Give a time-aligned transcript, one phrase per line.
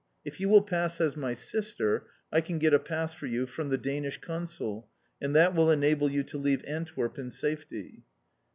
[0.25, 3.69] If you will pass as my sister I can get a pass for you from
[3.69, 4.89] the Danish Consul,
[5.21, 8.01] and that will enable you to leave Antwerp in safety."